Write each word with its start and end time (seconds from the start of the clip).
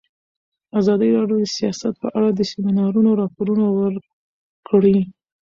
ازادي 0.79 1.09
راډیو 1.17 1.37
د 1.43 1.47
سیاست 1.57 1.93
په 2.01 2.07
اړه 2.17 2.29
د 2.33 2.39
سیمینارونو 2.51 3.11
راپورونه 3.21 3.65
ورکړي. 3.79 4.97